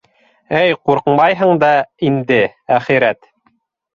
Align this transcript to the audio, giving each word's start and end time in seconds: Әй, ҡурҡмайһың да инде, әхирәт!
Әй, 0.59 0.71
ҡурҡмайһың 0.89 1.51
да 1.65 1.69
инде, 2.09 2.39
әхирәт! 2.79 3.29